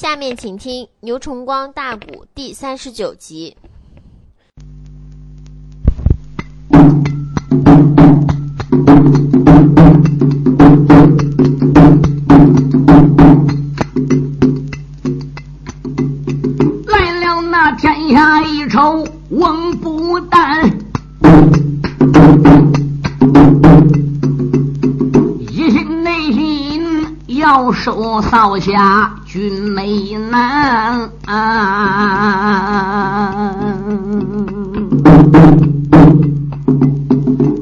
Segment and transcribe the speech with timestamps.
[0.00, 3.54] 下面请听牛崇光大鼓第三十九集。
[16.86, 20.78] 来了那天下一筹翁不丹，
[25.50, 31.08] 一心内心要收扫下君美男。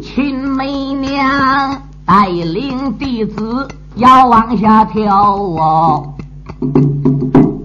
[0.03, 6.15] 秦媚娘带领弟子要往下跳哦。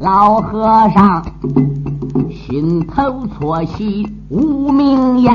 [0.02, 1.26] 老和尚
[2.30, 5.34] 心头错喜无名烟，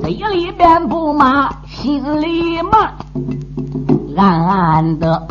[0.00, 2.94] 嘴里边不骂，心里骂，
[4.16, 5.28] 暗暗的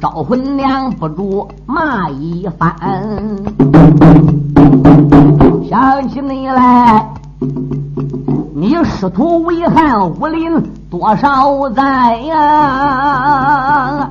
[0.00, 2.74] 招魂娘不住骂一番。
[5.68, 7.08] 想起你来，
[8.54, 14.10] 你师徒为汉武林多少载呀？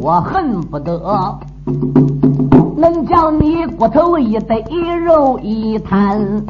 [0.00, 1.38] 我恨不得
[2.76, 4.64] 能叫你骨头一堆，
[5.04, 6.44] 肉一摊。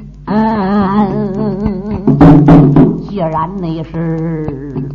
[3.08, 4.90] 既然你是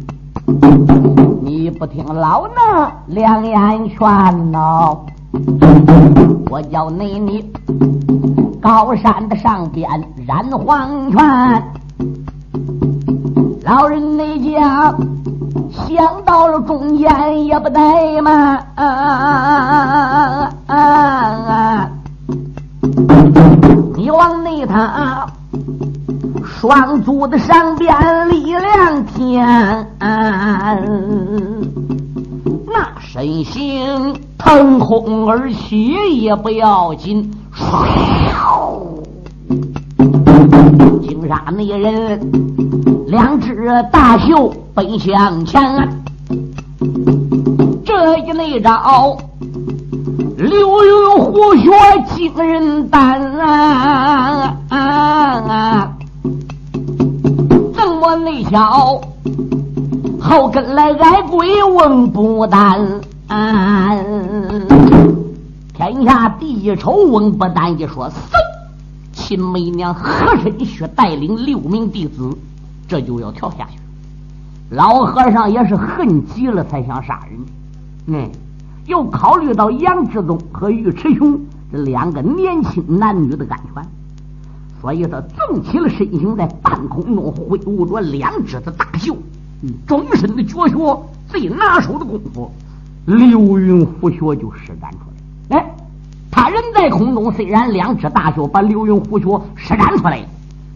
[1.42, 4.98] 你不听老衲两言劝喏，
[6.50, 7.52] 我叫你你
[8.62, 9.89] 高山的上边
[10.26, 11.64] 染黄泉。
[13.64, 14.95] 老人那家
[15.86, 18.66] 想到了中间也不怠慢，
[23.98, 25.30] 你往那趟
[26.59, 27.95] 双足的上边
[28.30, 29.45] 力量天，
[32.66, 37.31] 那身形腾空而起也不要紧，
[41.04, 42.20] 金沙那人
[43.05, 45.61] 两只大袖奔向前，
[47.86, 49.15] 这一内招
[50.37, 51.70] 流云虎穴
[52.15, 53.21] 惊人胆
[54.70, 55.93] 啊！
[55.96, 55.96] 怎
[58.08, 59.02] 我内小
[60.22, 63.02] 后跟来矮鬼翁不丹？
[65.73, 68.14] 天下第一丑翁不丹一说，嗖！
[69.12, 72.30] 秦媚娘和珅须带领六名弟子，
[72.88, 73.78] 这就要跳下去。
[74.70, 77.38] 老和尚也是恨极了，才想杀人。
[78.06, 78.32] 嗯，
[78.86, 81.38] 又考虑到杨志忠和尉迟雄
[81.74, 83.86] 这两个年轻男女的安全，
[84.82, 89.17] 所以他纵起了身形，在半空中挥舞着两只的大袖，
[89.88, 92.52] 终身的绝学，最拿手的功夫——
[93.05, 94.99] 流云虎穴就施展出
[95.49, 95.58] 来。
[95.60, 95.73] 哎。
[96.30, 100.23] 他人在空中，虽然两只大袖把流云虎穴施展出来，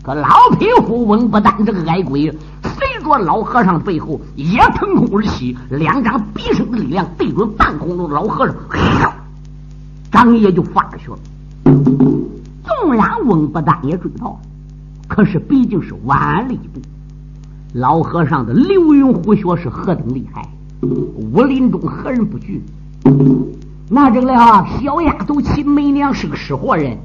[0.02, 2.32] 可老匹夫文不丹这个矮鬼，
[2.64, 9.14] 随着老和尚背后也腾空而起，两掌毕生的力量对准半空中的老和尚，
[10.12, 11.18] 张掖就发去了。
[12.82, 14.40] 纵然翁不丹也追到，
[15.08, 16.82] 可是毕竟是晚了一步。
[17.74, 20.50] 老和尚的流云虎穴是何等厉害，
[20.82, 22.60] 武林中何人不惧？
[23.88, 26.98] 那这个了，小丫头秦梅娘是个识货人，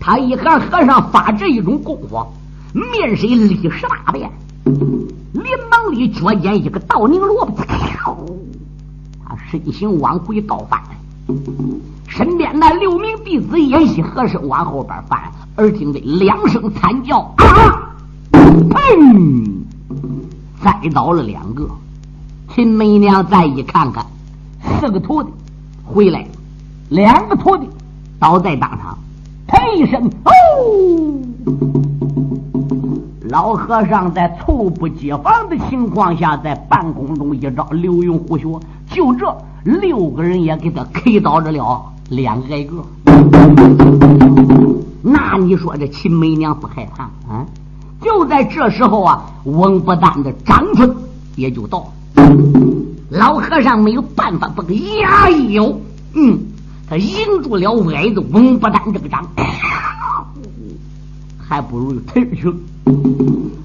[0.00, 2.26] 她一看和尚发这一种功夫，
[2.74, 4.28] 面色立时大变，
[4.64, 7.54] 连忙里脚尖一个倒拧萝卜，
[9.24, 10.80] 他身形往回倒翻，
[12.08, 15.20] 身边那六名弟子也一和声往后边翻，
[15.54, 17.94] 而听得两声惨叫，啊！
[18.32, 19.50] 砰！
[20.62, 21.68] 栽倒了两个。
[22.54, 24.06] 秦媚娘再一看看，
[24.80, 25.30] 四个徒弟。
[25.84, 26.28] 回来了，
[26.88, 27.68] 两个徒弟
[28.18, 28.98] 倒在当场，
[29.46, 30.32] 呸一声，哦！
[33.28, 42.84] 老和尚在猝不及防的情况下，在半空中一招流云虎穴，就这六个人也给他 K 倒着了两个挨个。
[45.02, 47.46] 那你说这秦媚娘不害怕啊？
[48.02, 50.94] 就在这时候啊，翁不丹的掌分
[51.34, 51.86] 也就到了。
[53.08, 55.72] 老和尚没有办法，把个牙一咬，
[56.14, 56.38] 嗯，
[56.88, 59.26] 他迎住了矮子翁不丹这个掌，
[61.38, 62.52] 还不如退去。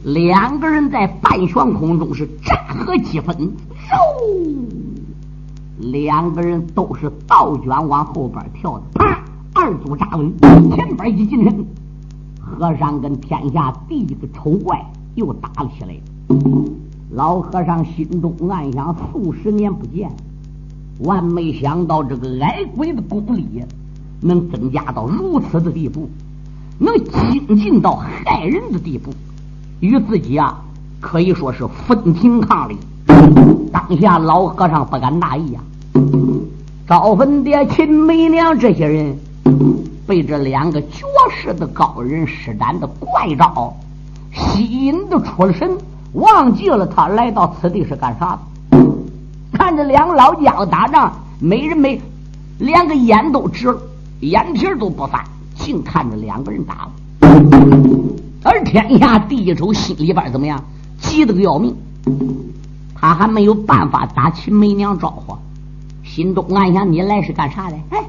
[0.03, 3.51] 两个人在半悬空中是战合几分，肉，
[5.81, 9.19] 两个人都是倒卷往后边跳的，啪，
[9.53, 10.31] 二足扎稳，
[10.69, 11.65] 前边一进身，
[12.39, 14.79] 和尚跟天下第一个丑怪
[15.15, 15.95] 又打了起来。
[17.11, 20.11] 老和尚心中暗想：数十年不见，
[20.99, 23.63] 万没想到这个矮鬼的功力
[24.21, 26.07] 能增加到如此的地步，
[26.77, 29.11] 能精进到害人的地步，
[29.79, 30.61] 与自己啊
[30.99, 32.77] 可以说是分庭抗礼。
[33.71, 35.59] 当下老和尚不敢大意呀。
[36.87, 39.17] 赵文蝶、秦梅娘这些人
[40.07, 43.73] 被这两个绝世的高人施展的怪招
[44.33, 45.77] 吸引的出了神。
[46.13, 48.77] 忘记了他来到此地是干啥的？
[49.53, 52.01] 看着两个老家伙打仗，没人没，
[52.59, 53.81] 连个眼都直了，
[54.19, 55.23] 眼皮都不翻，
[55.55, 56.89] 净看着两个人打。
[58.43, 60.61] 而天下第一手心里边怎么样？
[60.99, 61.73] 急得个要命。
[62.93, 65.37] 他还没有办法打秦梅娘招呼，
[66.13, 67.77] 心中暗想：你来是干啥的？
[67.91, 68.03] 哎，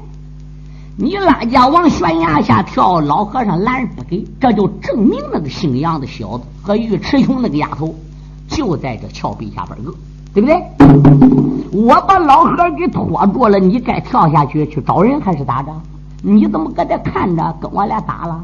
[0.97, 6.43] 你拉家往悬崖下跳，老和尚拦不给，这就证明那个姓杨的小子。
[6.61, 7.95] 和尉迟雄那个丫头
[8.49, 9.95] 就在这峭壁下边饿，
[10.33, 11.81] 对不对？
[11.81, 15.71] 我把老何给拖住了，你该跳下去去找人还是咋着？
[16.21, 18.43] 你怎么搁这看着跟我俩打了？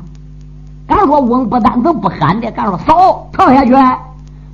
[0.88, 3.74] 敢说翁不丹都不喊的，敢说扫跳下去？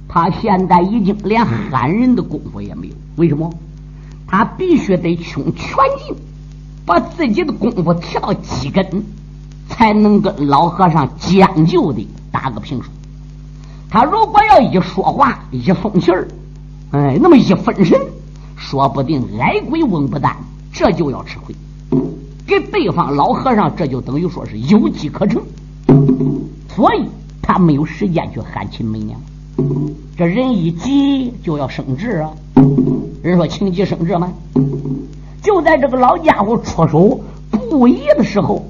[0.07, 3.47] 他现在已经连喊人的功夫也没有，为什么？
[4.27, 5.75] 他必须得穷全
[6.06, 6.16] 劲，
[6.86, 9.04] 把自己的功夫提到几根，
[9.69, 12.89] 才能跟老和尚将就的打个平手。
[13.89, 16.27] 他如果要一说话一松气儿，
[16.92, 18.00] 哎，那么一分神，
[18.57, 20.36] 说不定挨鬼翁不丹
[20.74, 21.56] 这就要吃亏，
[22.45, 25.42] 给对方老和尚这就等于说是有机可乘，
[26.75, 27.06] 所以
[27.42, 29.19] 他没有时间去喊秦梅娘。
[30.17, 32.31] 这人一急就要生智啊，
[33.21, 34.31] 人说情急生智吗。
[35.41, 37.21] 就在这个老家伙出手
[37.51, 38.65] 不一的时候，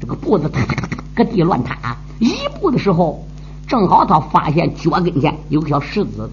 [0.00, 3.24] 这个步子踏踏踏搁地乱踏，一步的时候。
[3.66, 6.28] 正好他发现脚跟前有条石子，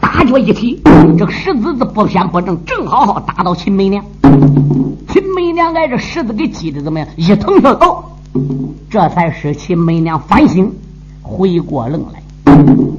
[0.00, 0.80] 大脚一踢，
[1.18, 4.02] 这个石子子不偏不正，正好好打到秦梅娘。
[5.06, 7.06] 秦梅娘挨着石子给击的怎么样？
[7.16, 8.10] 一疼就倒，
[8.88, 10.72] 这才使秦梅娘反省，
[11.20, 12.22] 回过愣来，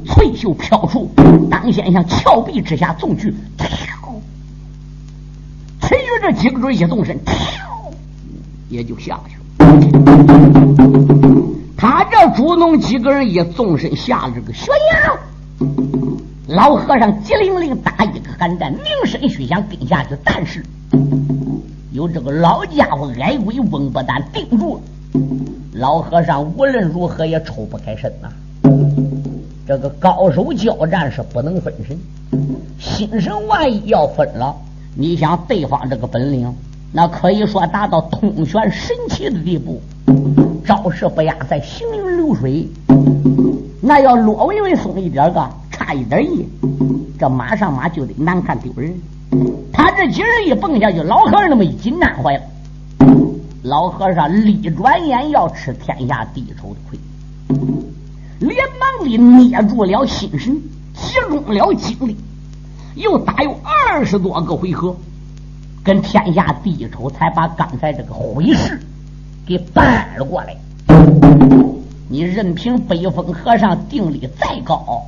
[0.09, 1.09] 翠袖飘出，
[1.49, 3.69] 当先向峭壁之下纵去，跳
[5.81, 7.35] 其余这几个准一纵身，跳
[8.69, 9.41] 也就下去了。
[11.77, 15.17] 他这主动几个人一纵身下了这个悬崖，
[16.47, 20.65] 老和尚机灵灵打一个寒战，凝神须想跟下去，但是
[21.91, 24.81] 有这个老家伙矮鬼翁不丹定住了，
[25.73, 28.29] 老和尚无论如何也抽不开身呐。
[29.69, 31.95] 这个高手交战是不能分神，
[32.79, 34.55] 心神万一要分了，
[34.95, 36.51] 你想对方这个本领，
[36.91, 39.79] 那可以说达到通玄神奇的地步。
[40.65, 42.67] 招式不压在行云流水，
[43.79, 46.47] 那要略微微松一点个，差一点意，
[47.19, 48.91] 这马上马就得难看丢人。
[49.71, 52.41] 他这几人一蹦下去，老和尚那么一紧难坏了。
[53.61, 56.99] 老和尚立转眼要吃天下第一筹的亏，
[58.39, 60.55] 连忙的捏住了心神，
[60.93, 62.15] 集中了精力，
[62.95, 64.95] 又打有二十多个回合，
[65.83, 68.79] 跟天下第一筹才把刚才这个回事。
[69.45, 70.55] 给搬了过来，
[72.07, 75.03] 你任凭北风和尚定力再高，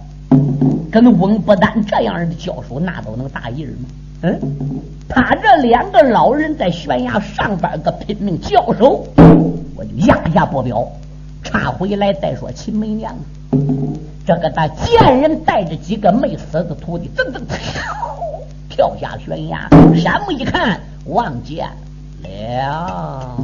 [0.92, 3.90] 跟翁不丹这样人的交手，那都能打赢吗？
[4.24, 4.40] 嗯，
[5.08, 9.06] 他这两个老人在悬崖上边个拼命交手，
[9.76, 10.88] 我就压下不表，
[11.44, 13.16] 插回来再说秦梅娘。
[14.26, 17.42] 这个他贱人带着几个没死的徒弟，噔噔
[18.70, 21.68] 跳下悬崖，山木一看，望见
[22.24, 23.36] 了。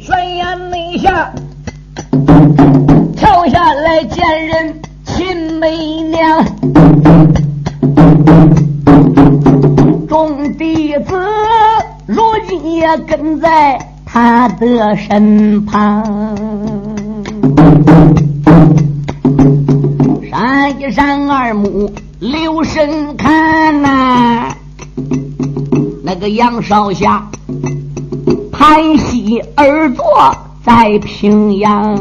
[0.00, 1.32] 悬崖内下
[3.16, 6.44] 跳下来见人，秦梅娘，
[12.90, 16.02] 也跟在他的身旁。
[20.28, 24.48] 闪一闪二目留神看呐，
[26.02, 27.28] 那个杨少侠
[28.50, 30.04] 盘膝而坐
[30.64, 31.96] 在平阳，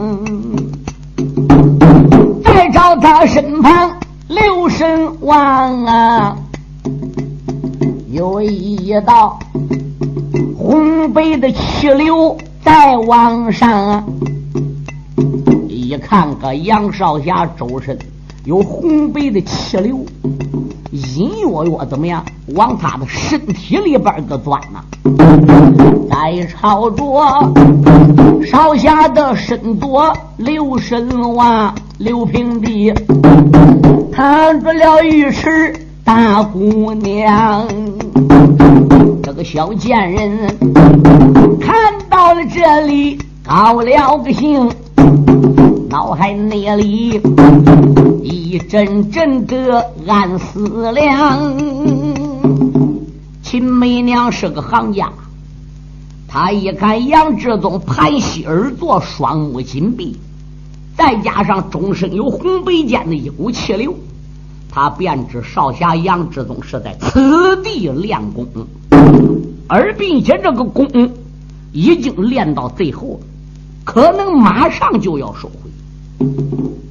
[2.44, 3.92] 再找他身旁
[4.28, 6.36] 留神望啊，
[8.12, 9.38] 有一道
[10.70, 14.08] 红白的气流在往上，
[15.68, 17.98] 一看个杨少侠周身。
[18.46, 20.06] 有红白的气流，
[20.92, 22.24] 隐约约怎么样
[22.54, 24.84] 往他的身体里边个钻呐，
[26.08, 27.04] 在朝着
[28.46, 32.94] 少侠的身多留神望，刘平地
[34.12, 35.74] 看住了尉迟
[36.04, 37.68] 大姑娘，
[39.30, 40.58] 这个小贱人
[41.62, 44.68] 看到了这里，高了个兴。
[45.88, 47.22] 脑海内里
[48.24, 51.56] 一阵阵的暗思量。
[53.44, 55.12] 秦媚娘是个行家，
[56.28, 60.18] 她一看杨志宗盘膝而坐，双目紧闭，
[60.98, 63.94] 再加上终身有红白间的一股气流，
[64.72, 68.48] 他便知少侠杨志宗是在此地练功，
[69.68, 70.88] 而并且这个功
[71.72, 73.20] 已经练到最后，
[73.84, 76.26] 可能马上就要收回。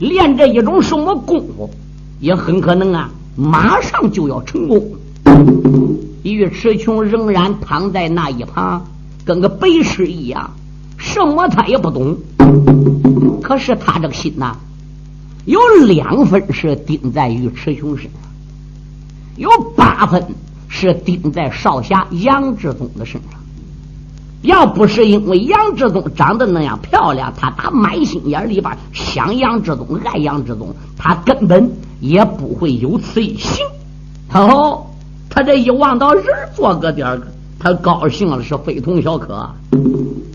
[0.00, 1.70] 练这一种什么功夫，
[2.20, 4.82] 也很可能啊，马上就要成功。
[6.25, 8.85] 尉迟琼仍然躺在那一旁，
[9.25, 10.50] 跟个白痴一样，
[10.97, 12.16] 什么他也不懂。
[13.42, 14.56] 可是他这个心呐，
[15.48, 18.20] 有两分是顶在尉迟琼身上，
[19.36, 20.22] 有八分
[20.68, 23.40] 是顶在少侠杨志宗的身上。
[24.42, 33.64] 要不是因为杨志宗长得那样漂亮，他打满心眼里边想杨志宗、爱杨志宗，他根本也不会有此一行。
[34.34, 34.84] 哦，
[35.30, 36.24] 他这一望到人
[36.54, 37.18] 做个点
[37.58, 39.50] 他高兴了，是非同小可。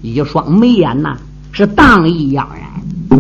[0.02, 1.16] 一双眉眼呐，
[1.52, 3.20] 是荡意盎然。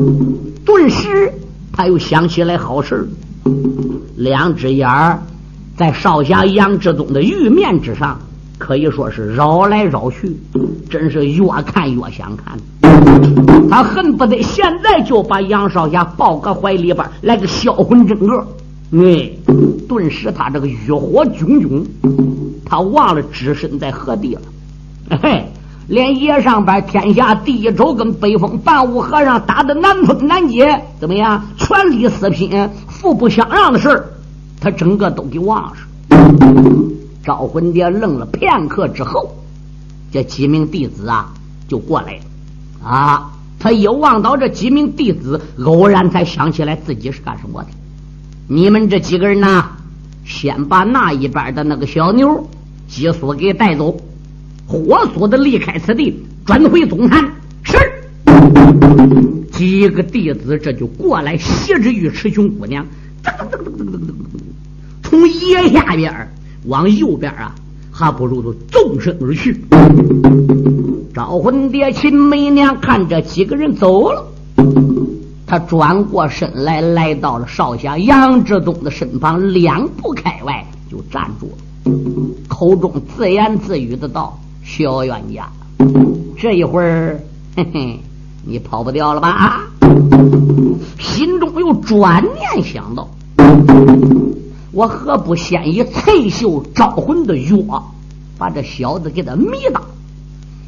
[0.66, 1.32] 顿时，
[1.74, 3.10] 他又想起来好事
[4.16, 5.20] 两只眼儿
[5.76, 8.18] 在少侠杨志宗的玉面之上。
[8.60, 10.38] 可以说是绕来绕去，
[10.90, 12.58] 真是越看越想看。
[13.70, 18.48] 他恨不得现在就把杨少侠抱个怀里边来个销魂真个。
[18.92, 19.30] 哎，
[19.90, 21.86] 顿时他这个欲火炯炯，
[22.64, 24.42] 他忘了置身在何地了。
[25.22, 25.44] 嘿，
[25.88, 31.46] 连夜上边天下第一州跟北风半悟和尚打的难分难解，怎么样？
[31.58, 34.04] 权力私拼、互不相让的事
[34.62, 35.74] 他整个都给忘了。
[37.24, 39.30] 招魂蝶愣了片刻之后，
[40.12, 41.34] 这几名弟子啊
[41.68, 42.90] 就过来了。
[42.90, 47.70] 啊，他一望到这几名弟子，偶然才想起来自己是干什么的。
[48.48, 49.66] 你们这几个人呢，
[50.26, 52.48] 先把那一边的那个小妞
[52.88, 53.98] 急速给带走，
[54.74, 57.32] 火速的离开此地，转回总坛。
[57.62, 57.78] 是。
[59.52, 62.84] 几个弟子这就过来挟着尉迟琼姑娘，
[65.04, 66.12] 从腋下边。
[66.66, 67.54] 往右边啊，
[67.92, 69.62] 还不如都纵身而去。
[71.14, 74.26] 招魂蝶秦媚娘看这几个人走了，
[75.46, 81.92] 他转过身来，来到了少侠杨志东的身旁，两步开外就站住了，
[82.48, 85.50] 口中自言自语的道：“小冤家，
[86.38, 87.20] 这一会儿，
[87.56, 88.00] 嘿嘿，
[88.46, 89.64] 你跑不掉了吧？”啊
[91.00, 93.08] 心中又转念想到。
[94.72, 97.92] 我何不先以翠袖招魂的药，
[98.38, 99.82] 把这小子给他迷倒，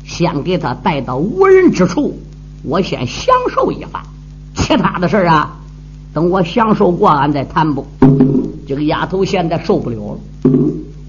[0.05, 2.19] 先给他带到无人之处，
[2.63, 4.03] 我先享受一番。
[4.53, 5.57] 其他的事啊，
[6.13, 7.85] 等我享受过，俺再谈不。
[8.67, 10.19] 这个丫头现在受不了了，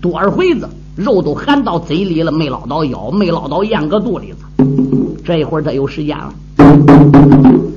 [0.01, 4.39] 多少回子肉都含到嘴里了，没捞到腰，没捞到咽个肚里子。
[5.25, 6.33] 这一会儿他有时间了。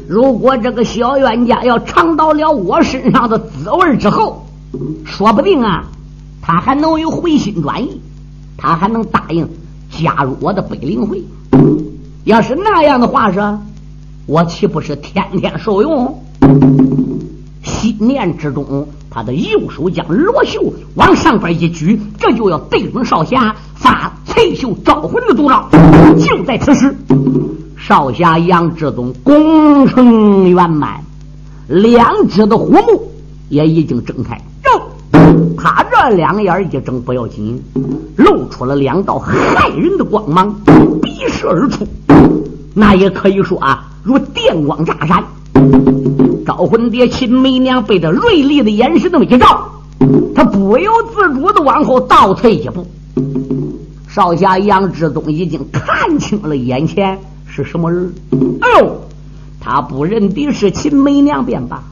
[0.08, 4.46] 如果这个小冤家要尝到了我身上的滋味之后，
[5.06, 5.84] 说不定啊，
[6.42, 8.00] 他还能有回心转意，
[8.58, 9.48] 他还能答应
[9.92, 11.22] 加入我的北陵会。
[12.24, 13.60] 要是那样的话，说
[14.26, 16.24] 我岂不是天天受用？
[17.64, 25.68] 心念之中，他的右手将罗袖往上边一举，这就要对准少侠发翠袖招魂的毒招。
[26.20, 26.96] 就在此时，
[27.78, 31.04] 少侠杨志宗功成圆满，
[31.68, 33.12] 两只的虎目
[33.50, 34.40] 也已经睁开。
[35.58, 37.62] 他这两眼一睁不要紧，
[38.16, 40.56] 露出了两道骇人的光芒，
[41.02, 41.86] 逼射而出。
[42.74, 45.24] 那也可以说啊，如电光炸闪。
[46.50, 49.70] 招魂蝶秦媚娘被这锐利的眼神那么一照，
[50.34, 52.88] 他不由自主的往后倒退一步。
[54.08, 58.12] 少侠杨志东已经看清了眼前是什么人。
[58.62, 59.00] 哎呦，
[59.60, 61.84] 他不认的是秦媚娘便罢。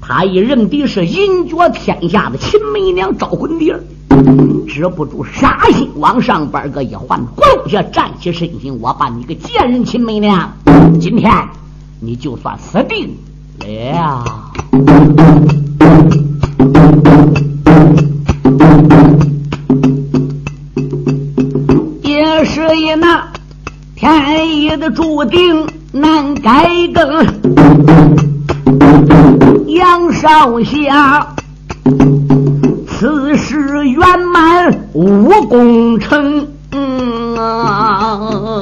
[0.00, 3.76] 他一认的是银角天下的秦媚娘招魂蝶，
[4.68, 10.52] 止不住杀心往上边个一换，咣下站起身形，我把你个贱人秦媚娘，
[11.00, 11.28] 今天
[11.98, 13.16] 你就算死定
[13.62, 14.24] 哎呀，
[22.02, 23.22] 也是一那
[23.94, 27.26] 天意的注定，难改更
[29.68, 31.26] 杨少侠，
[32.88, 38.60] 此事圆满无功成，嗯啊。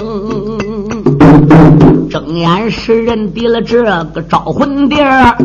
[2.10, 3.82] 睁眼时认得了这
[4.14, 5.36] 个招魂蝶儿，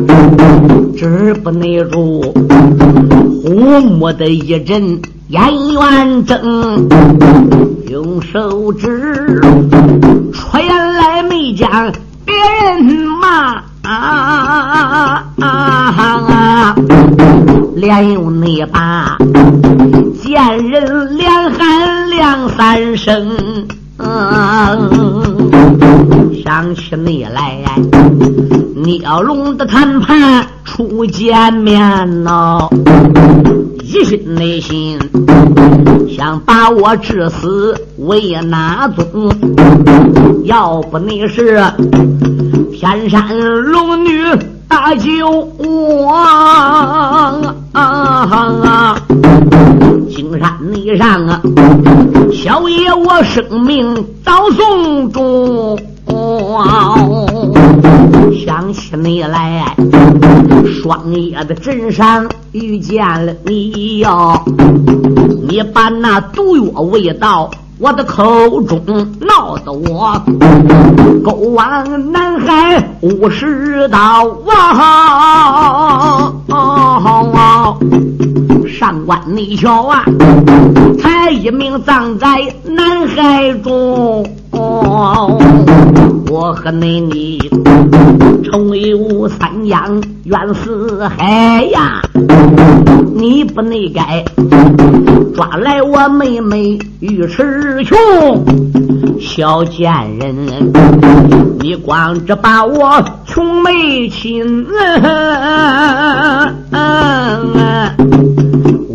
[0.96, 2.22] 止不内住，
[3.42, 5.40] 虎目的一阵眼
[5.72, 6.88] 圆睁，
[7.90, 9.40] 用手指
[10.32, 11.92] 戳眼来没将
[12.24, 12.82] 别人
[13.20, 13.62] 骂，
[17.74, 19.18] 连用那把
[20.22, 23.30] 见人连喊两三声。
[26.44, 27.58] 想起你来，
[28.74, 32.68] 鸟龙的谈判初见面呐，
[33.82, 34.98] 一心内心
[36.14, 39.34] 想把我致死为哪宗？
[40.44, 41.64] 要不你是
[42.74, 43.26] 天山
[43.62, 44.20] 龙女
[44.68, 46.14] 大救我。
[50.10, 51.40] 金山内上啊，
[52.34, 55.78] 小爷我生命到送终。
[58.44, 59.74] 想起你来，
[60.82, 64.40] 双叶的镇上遇见了你哟，
[65.48, 68.84] 你把那毒药喂到我的口中，
[69.20, 70.22] 闹得我
[71.24, 73.98] 勾往南海五十刀
[74.46, 76.32] 啊！
[78.66, 80.04] 上官你瞧啊，
[81.00, 82.26] 才一命葬在
[82.64, 84.24] 南海中。
[86.30, 87.38] 我和你你
[88.42, 92.02] 成为吴三江冤死海呀！
[93.14, 94.24] 你不内该
[95.34, 97.96] 抓来我妹妹尉迟琼，
[99.20, 100.34] 小贱人，
[101.60, 104.66] 你光着把我穷妹亲。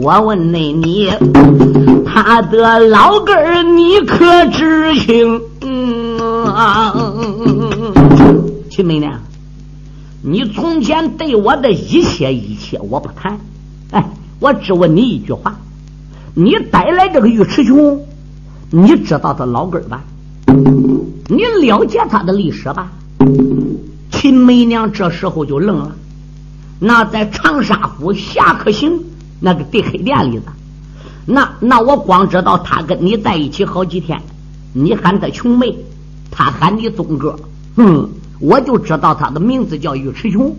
[0.01, 1.11] 我问你，你
[2.05, 5.41] 他的老根儿你可知情？
[6.59, 9.17] 啊啊嗯嗯嗯嗯嗯秦梅娘，
[10.21, 13.39] 你从前对我的一切一切我不谈，
[13.91, 14.03] 哎，
[14.41, 15.57] 我只问你一句话：
[16.33, 18.05] 你带来这个尉迟雄，
[18.71, 20.03] 你知道他老根儿吧？
[21.29, 22.91] 你了解他的历史吧？
[24.11, 25.95] 秦梅娘这时候就愣了。
[26.81, 28.99] 那在长沙府侠客行
[29.39, 30.47] 那个地黑店里子，
[31.25, 34.21] 那那我光知道他跟你在一起好几天，
[34.73, 35.73] 你喊他穷妹。
[36.31, 37.35] 他喊你宗哥，
[37.77, 38.07] 嗯，
[38.39, 40.55] 我就知道他的名字叫尉迟雄，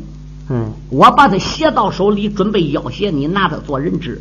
[0.49, 4.21] 嗯，我把他写到手里，准备要挟你，拿他做人质。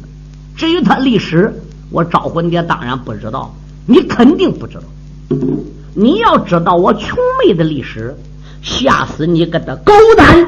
[0.55, 1.53] 至于他历史，
[1.89, 3.53] 我招魂爹当然不知道，
[3.85, 4.83] 你肯定不知道。
[5.95, 8.15] 你要知道我穷妹的历史，
[8.61, 10.47] 吓死你个的狗蛋！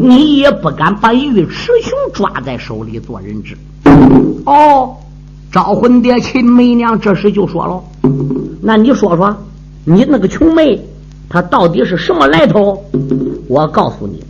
[0.00, 3.56] 你也不敢把尉迟雄抓在手里做人质。
[4.46, 4.96] 哦，
[5.52, 7.82] 招魂爹秦媚娘这时就说了
[8.62, 9.36] ：“那你说说。”
[9.84, 10.78] 你那个穷妹，
[11.28, 12.84] 她到底是什么来头？
[13.48, 14.22] 我告诉你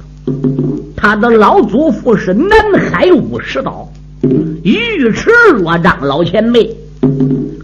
[0.96, 3.88] 她的老祖父是南海五十刀，
[4.22, 4.72] 尉
[5.12, 6.76] 迟若章老前辈，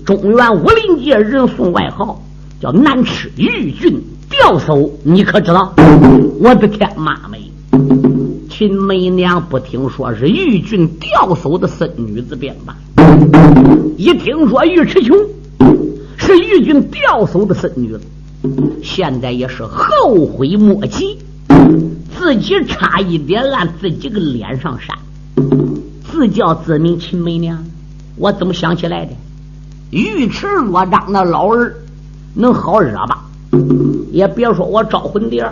[0.05, 2.21] 中原武林界人送外号
[2.61, 5.73] 叫南吃玉俊吊叟，你可知道？
[6.41, 7.39] 我的天妈妹！
[8.51, 12.77] 秦媚娘不听说是玉俊吊叟的孙女子便罢，
[13.97, 15.17] 一听说尉迟琼。
[16.25, 17.95] 是玉军吊叟的孙女，
[18.83, 21.19] 现在也是后悔莫及，
[22.17, 24.97] 自己差一点按自己个脸上扇，
[26.11, 27.63] 自叫自名秦媚娘。
[28.17, 29.13] 我怎么想起来的？
[29.91, 31.75] 尉迟若章那老儿
[32.33, 33.25] 能好惹吧？
[34.11, 35.47] 也别说我招魂蝶，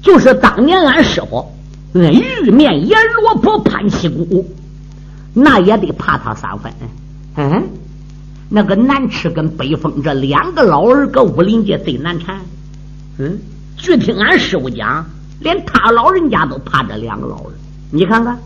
[0.00, 1.44] 就是当年俺师傅
[1.92, 4.48] 那玉面阎罗婆潘七姑，
[5.34, 6.72] 那也得怕他三分。
[7.36, 7.62] 嗯。
[8.54, 12.38] 那个南池跟北风这两个老儿搁武林界最难缠，
[13.16, 13.38] 嗯，
[13.78, 15.06] 据听俺师傅讲，
[15.40, 17.52] 连他老人家都怕这两个老人。
[17.90, 18.38] 你看看，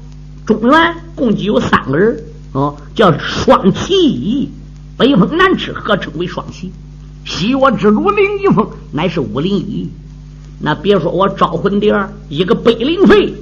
[0.47, 2.17] 中原共计有三个人，
[2.53, 4.49] 哦，叫双旗义，
[4.97, 6.71] 北风南池合称为双旗，
[7.25, 9.91] 西我之主林一峰乃是武林一。
[10.61, 11.93] 那别说我招魂蝶
[12.29, 13.35] 一个北灵飞，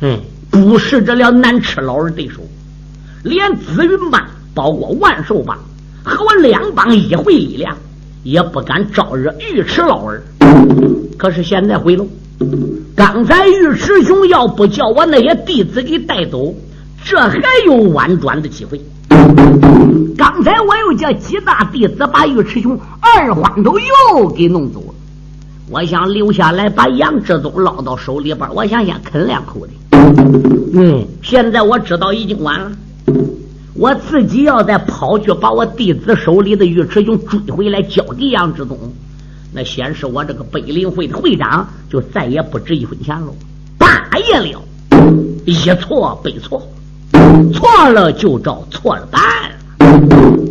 [0.00, 0.18] 嗯，
[0.50, 2.40] 不是这了南池老人对手，
[3.22, 4.20] 连紫云帮
[4.52, 5.56] 包括万寿帮。
[6.04, 7.76] 和我两帮一会力量，
[8.22, 10.22] 也不敢招惹尉迟老儿。
[11.16, 12.06] 可是现在回头，
[12.94, 16.54] 刚才尉迟兄要不叫我那些弟子给带走，
[17.04, 18.80] 这还有婉转的机会。
[20.16, 24.94] 刚才我又叫几大弟子把尉迟兄二环头又给弄走了。
[25.70, 29.72] 我想留下来把杨志忠捞到手里边，我想先啃两口的。
[30.74, 32.72] 嗯，现在我知道已经晚了，
[33.74, 38.78] 我自己要再跑去把我弟子手里的尉迟雄追回来交给杨志忠，
[39.52, 43.34] 那先是我这个北林会的会长就再也不值一分钱喽。
[43.78, 44.62] 大爷了，
[45.46, 46.62] 一错背错，
[47.54, 49.20] 错了就照错了办。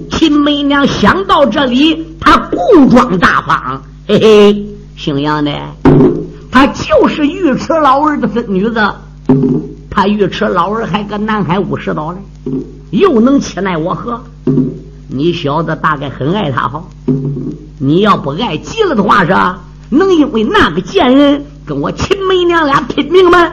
[0.09, 4.65] 秦媚娘想到这里，她故装大方，嘿嘿，
[4.97, 5.51] 姓杨的，
[6.51, 8.81] 她就是尉迟老儿的孙女子。
[9.93, 12.19] 他尉迟老儿还搁南海五十岛呢，
[12.91, 14.21] 又能欺奈我何？
[15.07, 16.83] 你小子大概很爱他哈？
[17.79, 19.33] 你要不爱急了的话是，
[19.89, 23.51] 能因为那个贱人跟我秦媚娘俩拼命吗？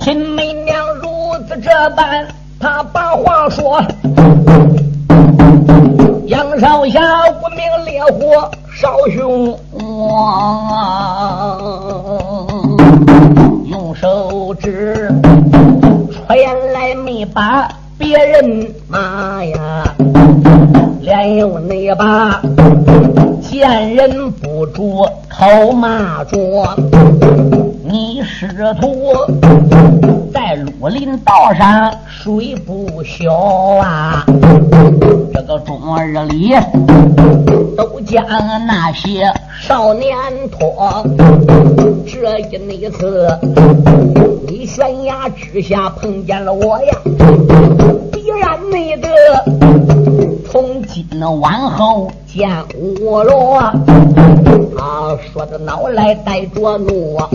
[0.00, 1.08] 秦媚娘如
[1.48, 2.28] 此这般，
[2.60, 3.82] 她把话说。
[6.26, 8.96] 杨少侠，无名烈火烧
[9.96, 10.04] 胸
[13.70, 15.10] 用手指
[16.12, 16.36] 传
[16.74, 19.94] 来没把别人骂呀，
[21.00, 22.42] 连有那把
[23.40, 24.98] 见人不住
[25.30, 26.36] 口骂着，
[27.82, 29.14] 你师徒
[30.32, 33.32] 在鲁林道上水不小
[33.82, 34.24] 啊。
[35.32, 36.54] 这个中日里
[37.76, 38.24] 都将
[38.66, 40.16] 那些少年
[40.50, 41.04] 托，
[42.06, 43.28] 这一那次
[44.48, 46.98] 你悬崖之下碰见了我呀，
[48.12, 49.08] 必然没得
[50.50, 52.48] 从今往后见
[53.00, 53.72] 我了。
[54.76, 57.28] 他说的脑来带着怒啊，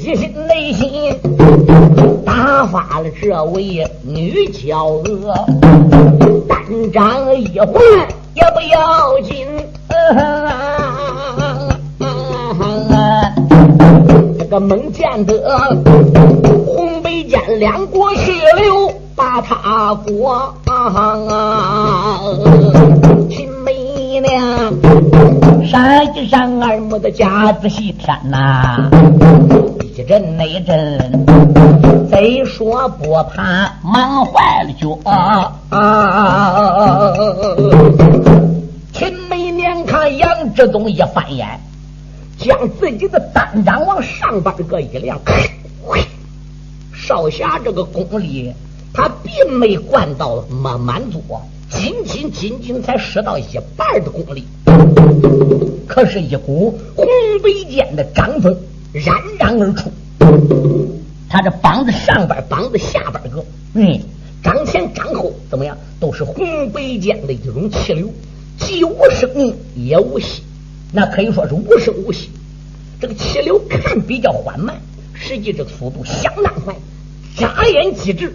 [0.00, 1.14] 一心内心
[2.24, 5.34] 打发了这位女娇娥。
[6.48, 7.72] 三掌一换
[8.34, 9.46] 也不要紧，
[9.88, 10.58] 啊
[14.38, 15.58] 这个猛见得
[16.66, 20.54] 红北间两国血流把他过，
[23.30, 24.72] 秦媚娘
[25.64, 28.90] 山脊上二目的夹子细天呐。
[29.94, 31.26] 一阵那阵，
[32.10, 34.98] 贼说不怕，忙坏了脚。
[38.92, 41.60] 秦媚娘看杨志东一翻眼，
[42.38, 45.18] 将自己的单掌往上边个一亮，
[46.94, 48.52] 少侠这个功力，
[48.92, 51.22] 他并没灌到满满足，
[51.70, 53.44] 仅仅仅仅才使到一
[53.76, 54.44] 半的功力，
[55.88, 57.06] 可是，一股红
[57.42, 58.56] 背剑的掌风。
[58.92, 59.90] 冉冉而出，
[61.26, 64.00] 他这膀子上边、膀子下边个，嗯，
[64.42, 65.78] 掌前掌后怎么样？
[65.98, 68.10] 都是红白间的一种气流，
[68.58, 70.42] 既无声也无息，
[70.92, 72.28] 那可以说是无声无息。
[73.00, 74.78] 这个气流看比较缓慢，
[75.14, 76.74] 实际这个速度相当快，
[77.36, 78.32] 眨眼即至。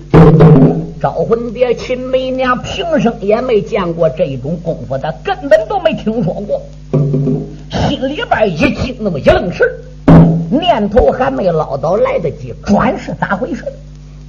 [0.99, 6.61] 招魂蝶秦媚娘平生也没见过这种功夫，她根本都没听说过，
[7.69, 9.67] 心里边一惊，那么一愣神
[10.49, 13.63] 念头还没捞到，来得及转是咋回事？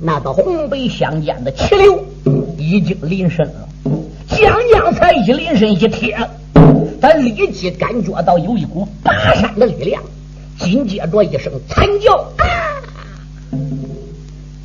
[0.01, 2.05] 那个红白相间的气流
[2.59, 3.69] 已经临身了，
[4.29, 6.17] 将将才一临身一贴，
[7.01, 10.03] 他立即感觉到有一股拔山的力量，
[10.59, 12.68] 紧接着一声惨叫，啊！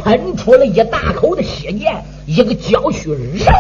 [0.04, 3.54] 喷出了一大口的血溅，一个娇躯扔，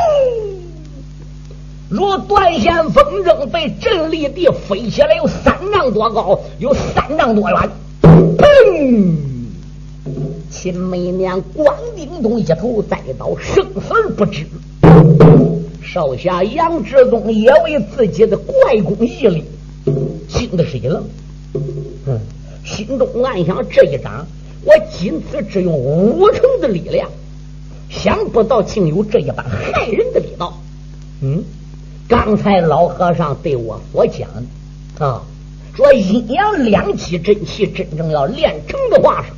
[1.89, 7.69] 如断线风筝被震离地飞起来，有三丈多高，有三丈多远。
[8.37, 9.15] 砰！
[10.49, 14.45] 秦媚娘、关丁东一头栽倒，生死不知。
[15.81, 19.43] 少侠杨志忠也为自己的怪功毅力
[20.27, 21.03] 惊的是一愣，
[22.07, 22.19] 嗯，
[22.65, 24.25] 心中暗想：这一掌
[24.65, 27.09] 我仅此只用五成的力量，
[27.89, 30.57] 想不到竟有这一般害人的力道。
[31.21, 31.43] 嗯，
[32.07, 34.29] 刚才老和尚对我所讲
[34.99, 35.21] 啊。
[35.75, 39.31] 说阴阳两气真气真正要练成的话是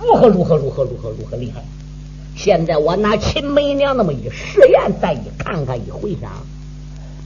[0.00, 1.62] 如何如何如何如何如何厉害？
[2.34, 6.30] 现在我拿秦媚娘那么一试验，再一看看一回想，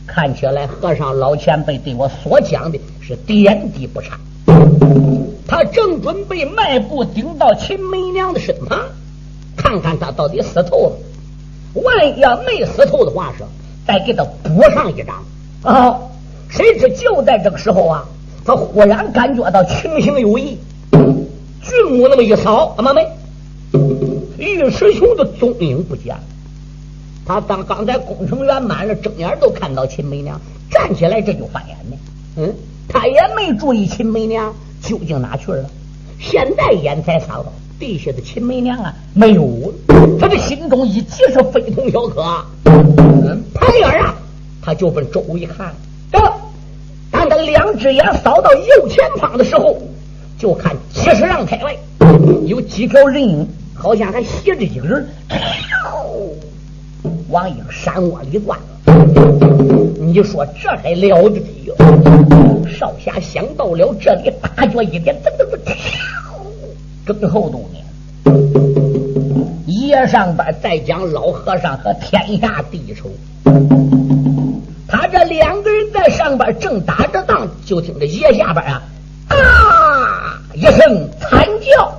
[0.05, 4.19] 看起来和尚老前辈对我所讲的是点滴不差。
[5.49, 8.81] 他正准备迈步顶到秦梅娘的身旁，
[9.57, 10.93] 看看他到底死透了。
[11.75, 13.45] 万一要没死透的话是
[13.87, 15.25] 再给他补上一掌
[15.63, 16.01] 啊！
[16.49, 18.05] 谁知就在这个时候啊！
[18.45, 20.59] 他忽然感觉到情形有异，
[20.93, 23.07] 俊目那么一扫，怎么没，
[24.39, 26.23] 尉迟雄的踪影不见了。
[27.27, 31.97] 他当刚才工程圆满了，睁眼都看到秦梅娘站起来，这就翻眼呢。
[32.37, 32.55] 嗯，
[32.89, 35.69] 他也没注意秦梅娘究竟哪去了。
[36.19, 40.19] 现在眼才扫到地下的秦梅娘啊，没有了。
[40.19, 42.23] 他的心中一急是非同小可。
[42.65, 44.15] 嗯，抬眼啊，
[44.63, 45.75] 他就奔周围一看。
[46.11, 46.19] 得
[47.11, 49.77] 当他两只眼扫到右前方的时候，
[50.39, 51.77] 就看几十丈开外
[52.47, 55.09] 有几条人影，好像还斜着一个人。
[57.29, 58.59] 往一个山窝里钻，
[60.01, 61.75] 你说这还了得哟！
[62.69, 65.73] 少侠想到了这里，大脚一点，噔噔噔，
[67.05, 67.79] 跟后头呢。
[69.67, 73.11] 夜上边再讲老和尚和天下第一仇，
[74.89, 78.83] 他这两个人在上边正打着仗，就听着夜下边啊
[79.29, 81.93] 啊一声惨叫，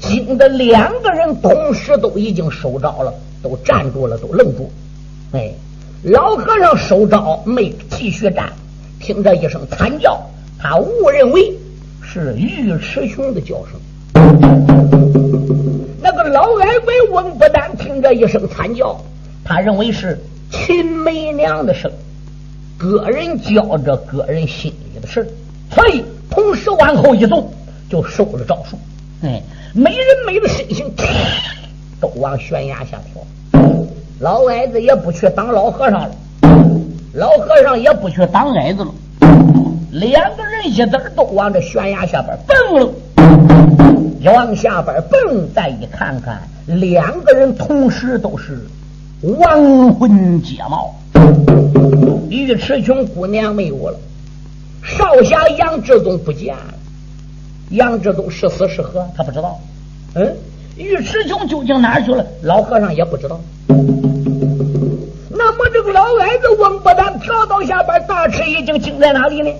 [0.00, 3.12] 惊得两个人同时都已经收着了。
[3.40, 4.68] 都站住了，都愣住。
[5.30, 5.52] 哎，
[6.04, 8.52] 老和尚收招，没继续战。
[9.00, 10.20] 听这一声惨叫，
[10.56, 11.52] 他误认为
[12.02, 13.80] 是尉迟雄的叫声。
[16.00, 18.96] 那个老矮鬼翁不但听这一声惨叫，
[19.44, 20.16] 他认为是
[20.52, 21.90] 秦梅娘的声，
[22.76, 25.28] 个人叫着个人心里的事
[25.74, 27.52] 所以同时往后一纵，
[27.90, 28.78] 就收了招数。
[29.22, 29.42] 哎，
[29.74, 30.94] 美人美的身形。
[32.00, 33.20] 都往悬崖下跳，
[34.20, 36.10] 老矮子也不去当老和尚了，
[37.14, 38.92] 老和尚也不去当矮子了，
[39.92, 42.92] 两个人一子都往这悬崖下边蹦了，
[44.20, 48.58] 一往下边蹦，再一看看，两个人同时都是
[49.22, 50.92] 亡魂皆冒，
[52.28, 53.96] 尉迟琼姑娘没有了，
[54.82, 56.74] 少侠杨志忠不见了，
[57.70, 59.60] 杨志忠是死是活他不知道，
[60.14, 60.36] 嗯。
[60.76, 62.24] 尉迟琼究竟哪去了？
[62.42, 63.40] 老和尚也不知道。
[65.98, 69.50] 老矮子王不但跳到下边，大吃一惊，惊在哪里呢？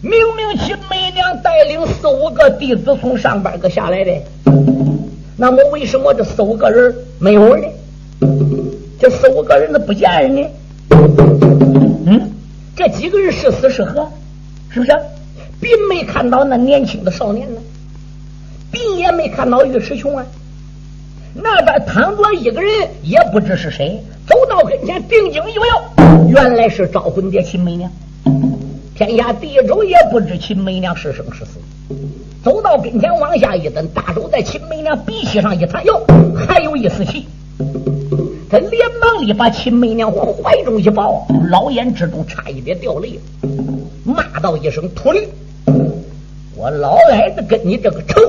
[0.00, 4.10] 明明秦梅娘带领四五个弟子从上边个下来的，
[5.36, 7.66] 那么为什么这四五个人没有呢？
[8.98, 10.48] 这四五个人都不见人呢？
[12.06, 12.32] 嗯，
[12.74, 14.10] 这几个人是死是活？
[14.70, 14.92] 是不是？
[15.60, 17.60] 并没看到那年轻的少年呢，
[18.72, 20.24] 并也没看到尉迟雄啊。
[21.34, 22.70] 那边躺着一个人，
[23.02, 24.02] 也不知是谁。
[24.26, 27.90] 走到跟前，定睛一瞄，原来是招魂蝶秦梅娘。
[28.94, 31.58] 天下第一州也不知秦梅娘是生是死。
[32.42, 37.26] 走到跟前，往下一蹲，大手在秦梅娘鼻息上一弹，哟，还有一丝气。
[38.50, 43.18] 他连忙里把秦梅娘往怀中一抱，老眼之中差一点掉泪，
[44.04, 45.28] 骂道一声：“秃驴！
[46.56, 48.20] 我老矮子跟你这个仇，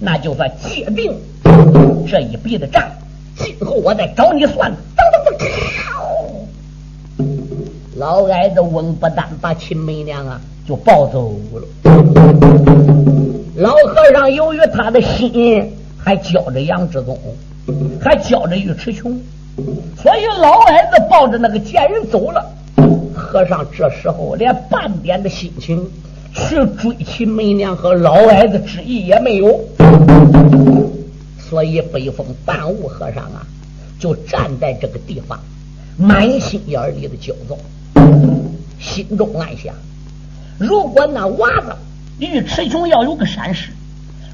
[0.00, 1.12] 那就算借定。”
[2.08, 2.82] 这一笔的账，
[3.36, 4.72] 今后我再找你算。
[7.96, 11.62] 老矮子翁不但把秦梅娘啊就抱走了，
[13.56, 17.18] 老和尚由于他的心还教着杨志宗，
[18.00, 19.18] 还教着尉迟琼，
[20.00, 22.44] 所以老矮子抱着那个贱人走了。
[23.14, 25.90] 和尚这时候连半点的心情
[26.34, 29.58] 去追秦梅娘和老矮子之意也没有。
[31.48, 33.46] 所以，北风半悟和尚啊，
[33.98, 35.38] 就站在这个地方，
[35.96, 37.56] 满心眼里的焦躁，
[38.80, 39.74] 心中暗想：
[40.58, 41.72] 如果那娃子
[42.18, 43.70] 尉迟雄要有个闪失，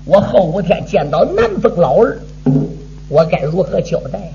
[0.05, 2.19] 我后五天见到南风老儿，
[3.09, 4.33] 我该如何交代呀？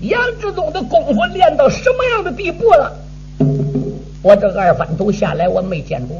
[0.00, 2.92] 杨志忠的功夫练到什么样的地步了？
[4.20, 6.14] 我这二番头下来，我没见着。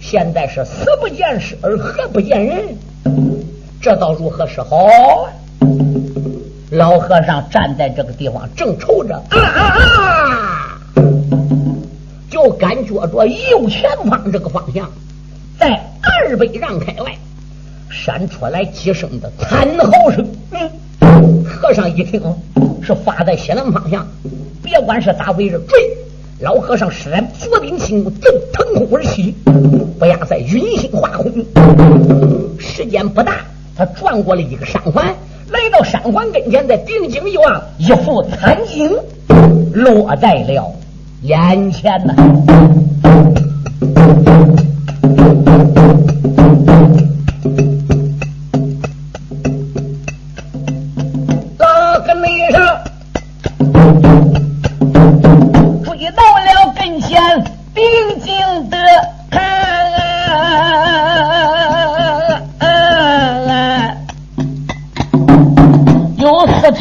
[0.00, 2.76] 现在是死不见尸，而活不见人。
[3.80, 4.76] 这倒如何是好？
[6.70, 9.60] 老和尚站在这个地方，正愁着，啊啊
[10.00, 10.78] 啊！
[12.30, 14.90] 就感觉着右前方这个方向，
[15.58, 17.16] 在二百丈开外，
[17.90, 20.26] 闪出来几声的惨嚎声。
[20.50, 22.20] 嗯，和尚一听，
[22.82, 24.06] 是发在西南方向。
[24.62, 25.78] 别管是咋回事，追！
[26.44, 29.34] 老和尚施然左兵轻步，正腾空而起，
[29.98, 31.32] 不亚在云心化空。
[32.58, 33.38] 时间不大。
[33.74, 35.06] 他转过了一个山环，
[35.50, 38.92] 来到山环跟前，再定睛一望，一副残影
[39.72, 40.70] 落在了
[41.22, 42.14] 眼前呐。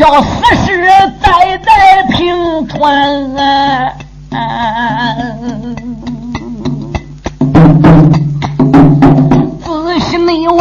[0.04, 0.28] 四条死
[0.66, 0.84] 尸
[1.22, 3.34] 栽在平川。
[9.64, 10.60] 仔细内望，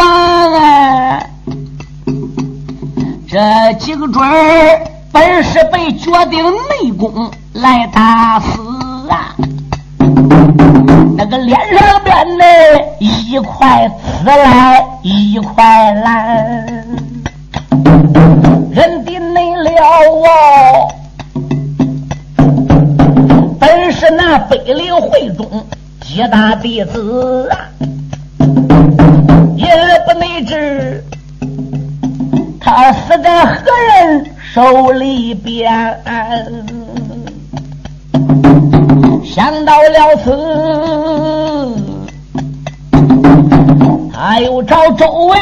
[3.29, 8.61] 这几个准儿本是被决定内功来打死
[9.11, 9.35] 啊！
[11.17, 12.45] 那个脸上边的
[13.01, 16.82] 一块紫来一块蓝，
[18.75, 20.89] 人的内了哦，
[23.61, 25.47] 本是那北陵会中
[26.01, 27.69] 几大弟子啊，
[29.57, 29.67] 也
[30.07, 31.05] 不内知
[32.59, 35.71] 他死在何人手里边。
[39.23, 40.31] 想到了此，
[44.15, 45.39] 他又找周围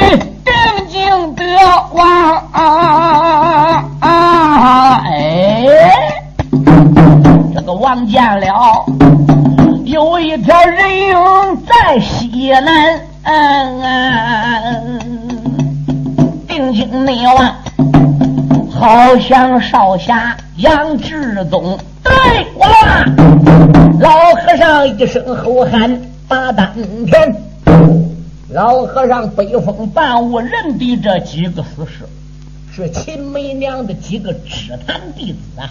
[1.11, 1.45] 定睛的
[1.93, 2.41] 望，
[3.99, 5.67] 哎，
[7.53, 8.87] 这个望见了
[9.85, 11.17] 有一条人影
[11.67, 13.01] 在西南，
[16.47, 17.53] 定睛内望，
[18.71, 21.77] 好像少侠杨志宗。
[22.05, 22.15] 对，
[22.55, 22.65] 我
[23.99, 26.73] 老和尚一声吼喊，把丹
[27.05, 27.50] 田。
[28.53, 32.05] 老和尚北风半雾认的这几个死士，
[32.75, 35.71] 是秦梅娘的几个知坛弟子啊。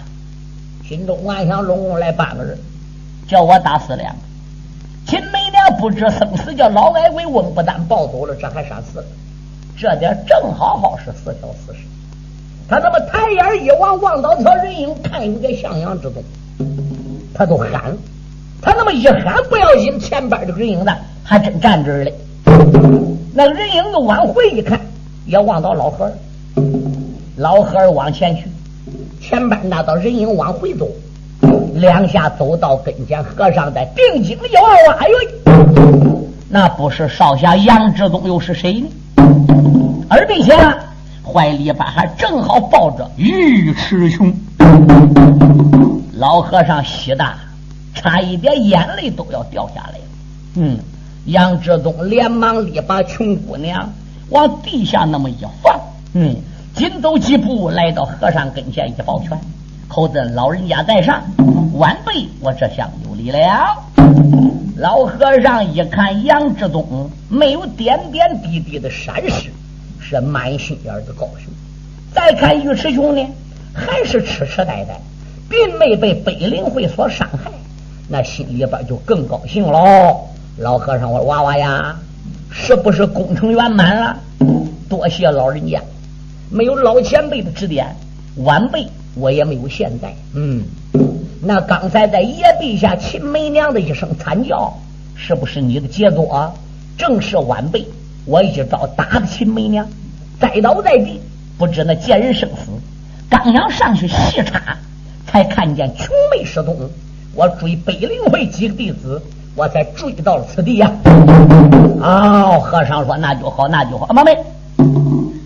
[0.88, 2.58] 心中暗想：龙宫来八个人，
[3.28, 4.22] 叫我打死两个。
[5.06, 9.06] 秦梅娘不知生死，叫老矮鬼翁不但抱走了，这还杀死了。
[9.78, 11.80] 这点正好好是四条死尸。
[12.70, 16.24] 他那么抬眼一望，望到条人影，看有点向阳之动，
[17.34, 17.98] 他都喊。
[18.62, 22.13] 他那么一喊，不要紧，前边这个人影呢，还真站这儿嘞。
[23.34, 24.80] 那人影又往回一看，
[25.26, 26.63] 也望到老和尚。
[27.38, 28.43] 老和尚往前去，
[29.22, 30.88] 前边那道人影往回走，
[31.76, 38.88] 两下走到跟前，和尚在定睛一望，哎呦，那不是少侠杨志东又是谁呢？
[40.10, 40.54] 而并且。
[41.32, 44.34] 怀里边还正好抱着尉迟雄，
[46.13, 47.24] 老和尚喜的
[47.93, 50.04] 差一点眼泪都要掉下来了。
[50.56, 50.80] 嗯，
[51.25, 53.93] 杨志东连忙里把穷姑娘
[54.29, 55.79] 往地下那么一放，
[56.13, 56.36] 嗯，
[56.75, 59.39] 紧走几步来到和尚跟前一抱拳
[59.88, 61.23] ：“口子老人家在上，
[61.73, 63.84] 晚辈我这厢有礼了。”
[64.77, 69.51] 老和尚一看杨志东没有点点滴滴的闪失。
[70.01, 71.53] 是满心眼的高兴，
[72.15, 73.27] 再看尉迟雄呢，
[73.73, 74.99] 还是痴痴呆呆，
[75.47, 77.51] 并没被北陵会所伤害，
[78.08, 80.21] 那心里边就更高兴喽。
[80.60, 81.98] 老和尚，我娃娃呀，
[82.52, 84.19] 是不是功成圆满了？
[84.89, 85.82] 多谢老人家，
[86.50, 87.95] 没有老前辈的指点，
[88.36, 90.13] 晚辈我也没有现在。
[90.34, 90.62] 嗯，
[91.41, 94.78] 那刚才在爷陛下秦梅娘的一声惨叫，
[95.15, 96.54] 是不是你的杰作？
[96.98, 97.88] 正是晚辈。
[98.26, 99.88] 我一招打的秦梅娘，
[100.41, 101.22] 栽倒在地，
[101.58, 102.65] 不知那贱人生死。
[103.30, 104.78] 刚要上去细查，
[105.26, 106.76] 才看见琼妹失踪。
[107.34, 109.22] 我追北灵会几个弟子，
[109.55, 110.91] 我才追到了此地呀。
[112.01, 114.05] 哦，和尚说那就好，那就好。
[114.07, 114.38] 阿妈妹，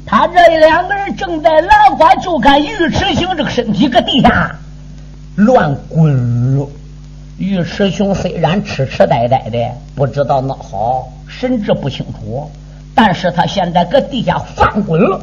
[0.05, 4.55] 他这两个人正在拉呱，就看尉迟雄这个身体搁地下
[5.35, 6.67] 乱滚了。
[7.39, 9.57] 尉迟雄虽然痴痴呆呆的，
[9.95, 12.51] 不知道那好，神志不清楚。
[12.93, 15.19] 但是他现在搁地下翻滚了，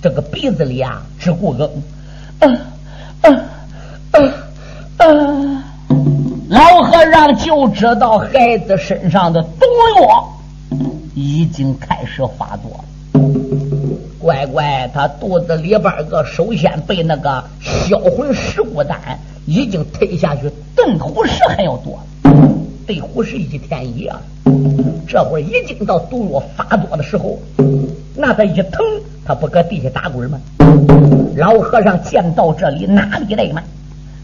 [0.00, 1.70] 这个鼻子里啊直咕个，
[2.40, 2.58] 嗯
[3.20, 3.40] 嗯
[4.12, 4.32] 嗯
[4.96, 5.62] 嗯，
[6.52, 9.64] 老和尚就知道孩子身上的毒
[10.02, 10.28] 药
[11.14, 12.84] 已经开始发作了。
[14.18, 18.98] 乖乖，他肚子里边个首先被那个销魂石骨丹
[19.46, 20.42] 已经推下去，
[20.76, 21.98] 炖虎石还要多。
[22.86, 24.12] 对虎石一天一夜，
[25.08, 27.38] 这会儿已经到毒药发作的时候，
[28.14, 28.84] 那他一疼，
[29.24, 30.38] 他不搁地下打滚吗？
[31.34, 33.62] 老和尚见到这里，哪里来嘛？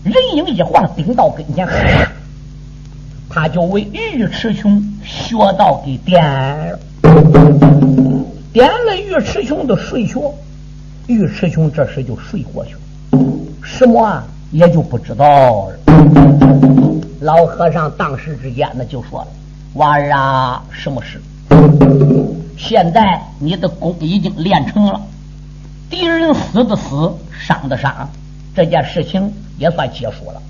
[0.04, 1.66] 人影一晃，顶到跟前，
[3.30, 6.74] 他就为尉迟雄穴道给点，
[8.52, 10.18] 点了尉迟雄的睡穴，
[11.08, 12.80] 尉迟雄这时就睡过去了，
[13.62, 15.78] 什么也就不知道了。
[17.20, 19.28] 老和尚当时之间呢，就说了
[19.74, 21.20] ：“娃儿啊，什么事？
[22.56, 25.00] 现在你的功已经练成了，
[25.90, 28.08] 敌人死的死，伤的伤，
[28.54, 30.40] 这件事情也算结束了。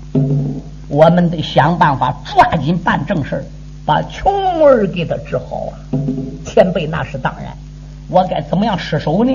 [0.89, 3.45] 我们得想办法抓紧办正事
[3.85, 4.33] 把琼
[4.63, 5.73] 儿给他治好啊！
[6.43, 7.53] 前辈那是当然，
[8.09, 9.31] 我该怎么样失手呢？”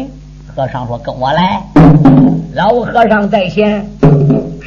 [0.55, 1.63] 和尚说：“跟我来。”
[2.55, 3.85] 老和尚在先，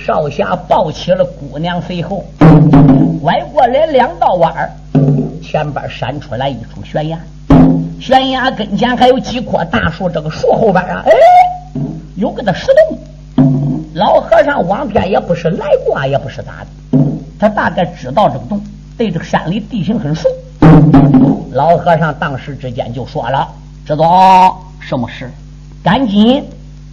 [0.06, 2.24] 少侠抱起了姑娘，随后
[3.22, 4.72] 拐过来两道弯儿，
[5.42, 7.18] 前边闪出来一处悬崖，
[8.00, 11.12] 悬崖跟前还有几棵大树，这个树后边啊，哎，
[12.16, 12.98] 有个那石洞。
[13.94, 17.00] 老和尚往天也不是来过，也不是咋的，
[17.40, 18.62] 他大概知道这个洞，
[18.98, 20.28] 对这个山里地形很熟。
[21.52, 23.48] 老和尚当时之间就说了
[23.86, 25.32] ：“知道什么事？
[25.84, 26.44] 赶紧。”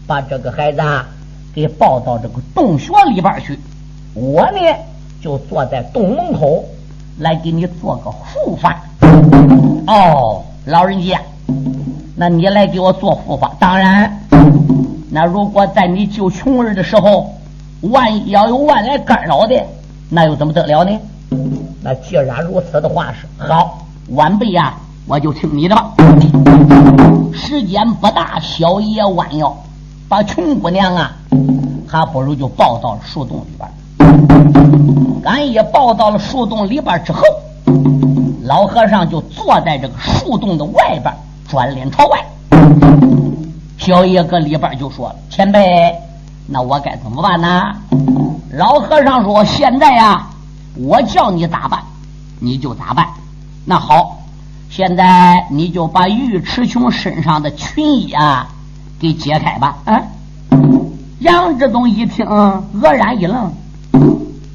[0.07, 1.07] 把这个孩子啊
[1.55, 3.59] 给抱到这个洞穴里边去，
[4.13, 4.59] 我呢
[5.23, 6.63] 就坐在洞门口
[7.21, 8.83] 来给你做个护法。
[9.87, 11.19] 哦，老人家，
[12.15, 13.57] 那你来给我做护法？
[13.59, 14.24] 当然，
[15.11, 17.35] 那如果在你救穷人的时候，
[17.83, 19.55] 万一要有万来干扰的，
[20.09, 20.99] 那又怎么得了呢？
[21.83, 24.75] 那既然如此的话是好，晚辈呀，
[25.07, 25.93] 我就听你的吧。
[27.33, 29.55] 时间不大，小爷弯腰。
[30.09, 31.13] 把穷姑娘啊，
[31.87, 33.69] 还不如就抱到了树洞里边。
[35.25, 37.23] 俺一抱到了树洞里边之后，
[38.45, 41.13] 老和尚就坐在这个树洞的外边，
[41.49, 42.25] 转脸朝外。
[43.79, 45.93] 小爷搁里边就说了：“前辈，
[46.47, 47.63] 那我该怎么办呢？”
[48.57, 50.27] 老和尚说：“现在呀，
[50.77, 51.83] 我叫你咋办，
[52.41, 53.07] 你就咋办。
[53.65, 54.19] 那好，
[54.71, 58.49] 现在你就把尉迟琼身上的裙衣啊。”
[58.97, 59.77] 给解开吧！
[59.85, 60.01] 啊！
[61.19, 63.53] 杨志东一听，愕然一愣，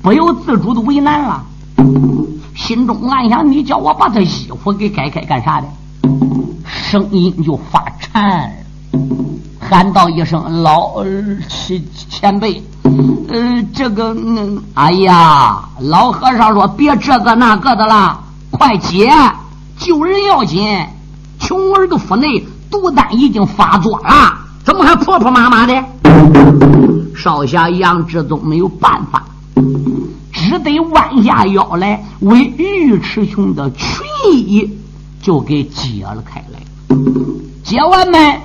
[0.01, 1.43] 不由自主的为难了，
[2.55, 5.67] 心中暗想：你叫我把他衣服给解开干啥的？
[6.65, 8.51] 声音就发颤，
[9.59, 11.03] 喊道一声：“老
[11.47, 12.63] 前前辈，
[13.29, 14.15] 呃，这个……
[14.73, 18.19] 哎呀！”老和尚说：“别这个那个的了，
[18.51, 19.11] 快解！
[19.77, 20.67] 救人要紧，
[21.39, 24.31] 穷儿的腹内。”毒丹已经发作了，
[24.63, 25.73] 怎么还婆婆妈妈的？
[27.15, 29.25] 少侠杨志宗没有办法，
[30.31, 34.05] 只得弯下腰来，为尉迟雄的裙
[34.45, 34.69] 衣
[35.19, 36.59] 就给解了开来。
[37.63, 38.39] 解完没？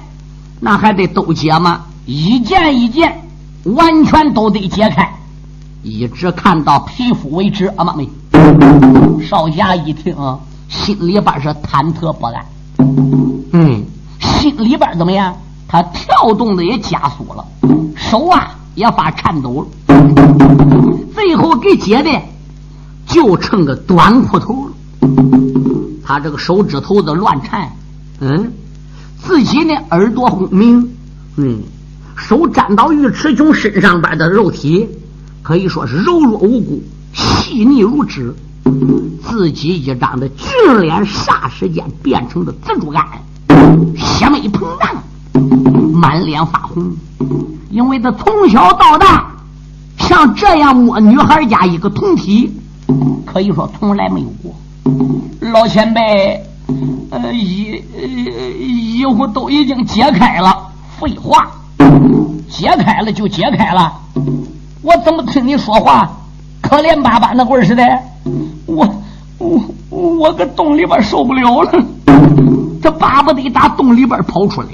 [0.65, 1.83] 那还得都解吗？
[2.07, 3.21] 一件一件，
[3.65, 5.15] 完全都得解开，
[5.83, 7.67] 一直看到皮肤为止。
[7.77, 8.09] 啊妈没！
[9.23, 10.17] 少侠一听，
[10.71, 12.47] 心里边是忐忑不安。
[13.53, 13.85] 嗯。
[14.19, 15.37] 心里边怎么样？
[15.69, 17.45] 他跳动的也加速了，
[17.95, 19.95] 手啊也发颤抖了。
[21.15, 22.11] 最后给解的
[23.07, 24.73] 就剩个短裤头了。
[26.03, 27.71] 他这个手指头子乱颤，
[28.21, 28.51] 嗯，
[29.27, 30.89] 自己呢耳朵轰鸣，
[31.37, 31.63] 嗯，
[32.15, 34.89] 手沾到尉迟琼身上边的肉体，
[35.43, 38.35] 可以说是柔弱无骨，细腻如纸。
[39.23, 40.47] 自己一张的俊
[40.81, 43.05] 脸，霎时间变成了蜘蛛干。
[43.97, 45.03] 血脉膨胀，
[45.93, 46.95] 满脸发红，
[47.71, 49.33] 因为他从小到大
[49.99, 52.51] 像这样摸女孩家一个铜体，
[53.27, 54.55] 可以说从来没有过。
[55.53, 56.43] 老前辈，
[57.11, 57.83] 呃，衣
[58.59, 60.69] 衣服都已经解开了。
[60.99, 61.51] 废话，
[62.49, 63.93] 解开了就解开了。
[64.83, 66.11] 我怎么听你说话
[66.63, 67.83] 可怜巴巴那味儿似的？
[68.67, 69.03] 我
[69.39, 69.61] 我
[69.91, 71.85] 我搁洞里边受不了了。
[72.83, 74.69] 他巴不得打洞里边跑出来。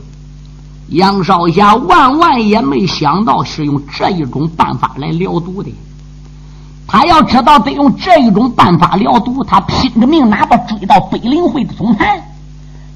[0.88, 5.72] 杨少侠万万也没想到是用这一种办法来疗毒的。
[6.93, 12.20] 他要知道得用这一种办法疗毒，他拼着命哪怕追到北陵会的总坛，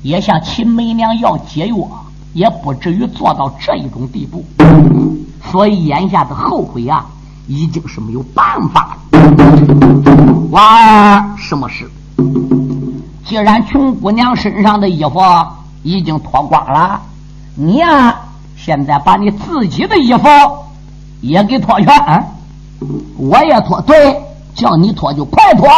[0.02, 1.76] 也向秦梅娘要解药，
[2.32, 4.44] 也不至于做到这一种地步。
[5.48, 7.06] 所以眼下的后悔啊，
[7.46, 9.20] 已经是没有办法了。
[10.50, 11.88] 娃儿，什么事？
[13.24, 15.20] 既然穷姑娘身上的衣服
[15.84, 17.00] 已经脱光了，
[17.54, 18.16] 你呀，
[18.56, 20.28] 现在把你自己的衣服
[21.20, 22.33] 也给脱全，
[23.16, 23.80] 我也脱。
[23.82, 24.22] 对，
[24.54, 25.68] 叫你脱就快脱。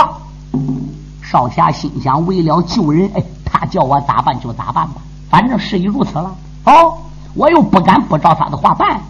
[1.22, 4.96] 少侠心想：为了救人，哎，他叫我咋办就咋办吧，
[5.28, 6.34] 反正事已如此了。
[6.64, 6.98] 哦，
[7.34, 9.00] 我又不敢不照他的话办。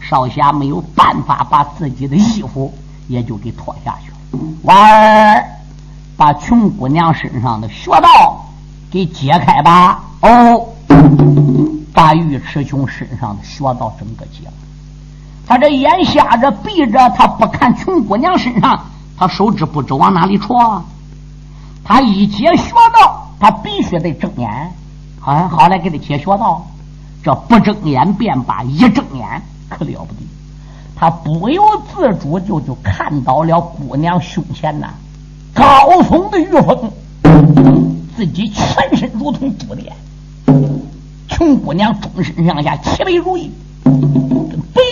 [0.00, 2.72] 少侠没有办法，把自己的衣服
[3.08, 4.16] 也就给脱下去了。
[4.62, 5.44] 娃儿。
[6.16, 8.44] 把穷姑娘身上的穴道
[8.90, 10.04] 给解开吧！
[10.20, 10.66] 哦，
[11.94, 14.52] 把尉迟琼身上的穴道整个解了。
[15.50, 18.84] 他这眼瞎着闭着，他不看穷姑娘身上，
[19.18, 20.84] 他手指不知往哪里戳。
[21.82, 24.48] 他一解穴道，他必须得睁眼。
[25.20, 26.64] 啊，好来给他解穴道。
[27.24, 30.20] 这不睁眼便罢，一睁眼可了不得。
[30.94, 34.90] 他不由自主就就看到了姑娘胸前呐。
[35.52, 35.64] 高
[36.02, 36.92] 耸的玉峰，
[38.16, 39.92] 自己全身如同珠帘。
[41.26, 43.50] 穷姑娘终身上下齐眉如意，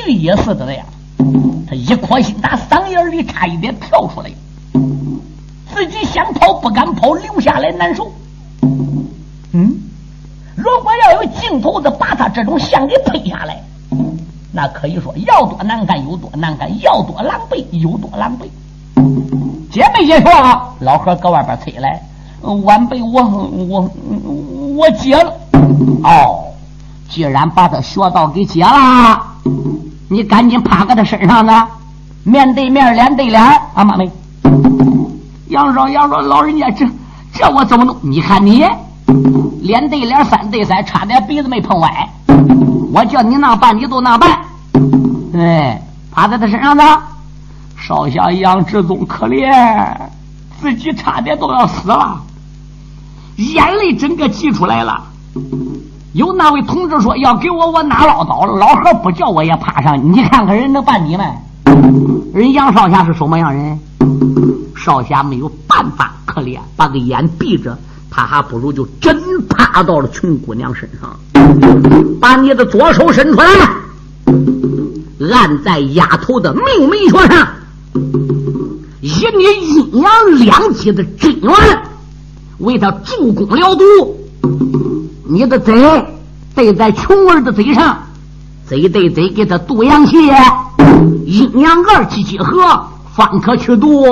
[0.08, 0.82] 跟憋死的呀！
[1.68, 4.30] 他一颗心打嗓眼里差一点跳出来，
[5.74, 8.10] 自己想跑不敢跑，留下来难受。
[9.52, 9.76] 嗯，
[10.56, 13.62] 如果要有镜头子把他这种相给拍下来，
[14.50, 18.48] 那可以说要多难看有多难看，要多狼狈有多狼狈。
[19.70, 20.70] 姐没解说啊？
[20.80, 22.02] 老何搁外边催来，
[22.64, 23.90] 晚辈我我
[24.74, 25.34] 我解了。
[26.02, 26.46] 哦，
[27.10, 29.22] 既然把他穴道给解了，
[30.08, 31.66] 你赶紧趴在他身上呢，
[32.24, 33.42] 面对面，脸对脸。
[33.74, 34.10] 啊妈没。
[35.48, 36.86] 杨少杨说老人家这
[37.32, 37.96] 这我怎么弄？
[38.00, 38.64] 你看你。
[39.62, 42.08] 脸对脸，三对三，差点鼻子没碰歪。
[42.92, 44.30] 我叫你那办，你都那办。
[45.34, 46.82] 哎，趴在他身上呢。
[47.76, 49.96] 少侠杨志忠可怜，
[50.60, 52.20] 自己差点都要死了，
[53.36, 55.02] 眼泪整个挤出来了。
[56.12, 58.56] 有那位同志说要给我，我哪唠叨了？
[58.58, 60.12] 老何不叫我也爬上。
[60.12, 61.26] 你看看人能办你们？
[62.32, 63.78] 人杨少侠是什么样人？
[64.74, 67.76] 少侠没有办法，可怜，把个眼闭着。
[68.10, 71.14] 他还不如就真趴到了穷姑娘身上，
[72.18, 73.46] 把你的左手伸出来，
[75.30, 77.46] 按在丫头的命门穴上，
[79.02, 79.44] 以你
[79.92, 81.52] 阴阳两极的真元
[82.58, 83.84] 为他助攻疗毒。
[85.30, 85.74] 你的嘴
[86.54, 87.98] 对在穷儿的嘴上，
[88.66, 90.16] 嘴对嘴给他渡阳气，
[91.26, 92.56] 阴阳二气结合，
[93.14, 94.06] 方可去毒。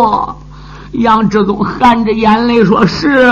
[0.93, 3.27] 杨志忠含着眼泪说：“是。”